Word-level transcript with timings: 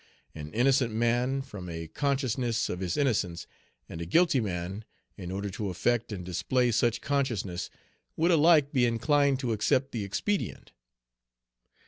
An 0.33 0.51
innocent 0.55 0.91
man, 0.91 1.43
from 1.43 1.69
a 1.69 1.85
consciousness 1.87 2.69
of 2.69 2.79
his 2.79 2.97
innocence, 2.97 3.45
and 3.87 4.01
a 4.01 4.07
guilty 4.07 4.39
man, 4.41 4.83
in 5.15 5.29
order 5.29 5.51
to 5.51 5.69
affect 5.69 6.11
and 6.11 6.25
display 6.25 6.71
such 6.71 7.01
consciousness, 7.01 7.69
would 8.17 8.31
alike 8.31 8.71
be 8.71 8.87
inclined 8.87 9.37
to 9.41 9.51
accept 9.51 9.91
the 9.91 10.03
expedient. 10.03 10.71